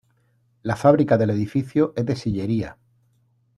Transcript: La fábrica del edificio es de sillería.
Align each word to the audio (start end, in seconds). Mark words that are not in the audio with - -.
La 0.63 0.75
fábrica 0.75 1.15
del 1.15 1.29
edificio 1.29 1.93
es 1.95 2.07
de 2.07 2.15
sillería. 2.15 2.77